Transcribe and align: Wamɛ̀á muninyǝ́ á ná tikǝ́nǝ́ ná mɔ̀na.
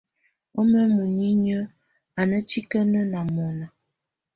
Wamɛ̀á 0.53 0.85
muninyǝ́ 0.95 1.69
á 2.19 2.21
ná 2.29 2.37
tikǝ́nǝ́ 2.49 3.03
ná 3.11 3.19
mɔ̀na. 3.33 3.65